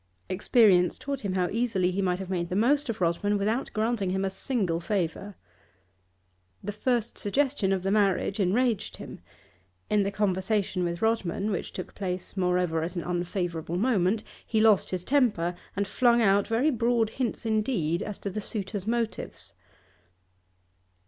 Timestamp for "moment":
13.77-14.23